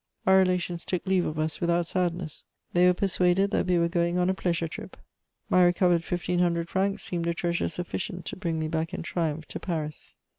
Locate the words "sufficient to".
7.69-8.35